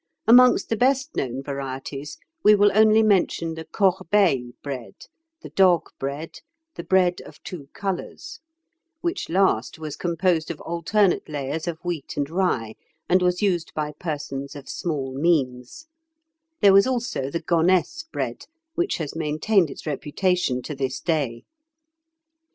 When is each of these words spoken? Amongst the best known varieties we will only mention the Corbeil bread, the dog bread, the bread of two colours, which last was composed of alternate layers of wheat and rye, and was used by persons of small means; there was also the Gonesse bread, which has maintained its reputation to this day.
Amongst 0.25 0.69
the 0.69 0.75
best 0.75 1.15
known 1.15 1.43
varieties 1.43 2.17
we 2.43 2.55
will 2.55 2.71
only 2.73 3.03
mention 3.03 3.53
the 3.53 3.65
Corbeil 3.65 4.53
bread, 4.63 4.95
the 5.43 5.51
dog 5.51 5.91
bread, 5.99 6.39
the 6.73 6.83
bread 6.83 7.21
of 7.21 7.37
two 7.43 7.67
colours, 7.73 8.39
which 9.01 9.29
last 9.29 9.77
was 9.77 9.95
composed 9.95 10.49
of 10.49 10.59
alternate 10.61 11.29
layers 11.29 11.67
of 11.67 11.77
wheat 11.85 12.17
and 12.17 12.31
rye, 12.31 12.73
and 13.07 13.21
was 13.21 13.43
used 13.43 13.71
by 13.75 13.91
persons 13.99 14.55
of 14.55 14.67
small 14.67 15.13
means; 15.15 15.85
there 16.61 16.73
was 16.73 16.87
also 16.87 17.29
the 17.29 17.39
Gonesse 17.43 18.01
bread, 18.11 18.47
which 18.73 18.97
has 18.97 19.15
maintained 19.15 19.69
its 19.69 19.85
reputation 19.85 20.63
to 20.63 20.73
this 20.73 20.99
day. 20.99 21.43